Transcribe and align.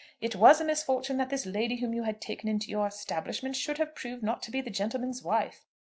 It 0.19 0.35
was 0.35 0.59
a 0.59 0.65
misfortune 0.65 1.17
that 1.17 1.29
this 1.29 1.45
lady 1.45 1.75
whom 1.75 1.93
you 1.93 2.01
had 2.01 2.19
taken 2.19 2.49
into 2.49 2.71
your 2.71 2.87
establishment 2.87 3.55
should 3.55 3.77
have 3.77 3.93
proved 3.93 4.23
not 4.23 4.41
to 4.41 4.49
be 4.49 4.59
the 4.59 4.71
gentleman's 4.71 5.21
wife. 5.21 5.63